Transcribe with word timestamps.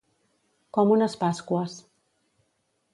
Com 0.77 0.95
unes 0.97 1.17
pasqües. 1.25 1.79